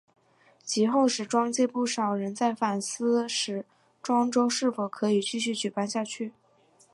[0.63, 3.63] 及后时装界不少人在反思时
[4.01, 6.31] 装周是否可以继续举办下去。